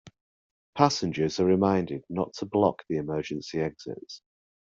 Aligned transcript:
Passengers 0.75 1.39
are 1.39 1.45
reminded 1.45 2.03
not 2.09 2.33
to 2.39 2.47
block 2.47 2.83
the 2.89 2.97
emergency 2.97 3.59
exits. 3.59 4.23